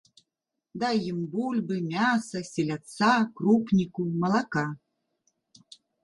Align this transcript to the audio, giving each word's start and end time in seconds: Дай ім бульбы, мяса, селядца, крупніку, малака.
Дай 0.83 0.95
ім 1.09 1.17
бульбы, 1.33 1.75
мяса, 1.91 2.41
селядца, 2.51 3.09
крупніку, 3.41 4.05
малака. 4.23 4.65